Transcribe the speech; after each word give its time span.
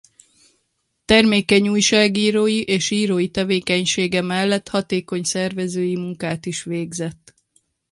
Termékeny 1.05 1.67
újságírói 1.69 2.61
és 2.61 2.91
írói 2.91 3.29
tevékenysége 3.29 4.21
mellett 4.21 4.67
hatékony 4.69 5.23
szervezői 5.23 5.95
munkát 5.95 6.45
is 6.45 6.63
végzett. 6.63 7.33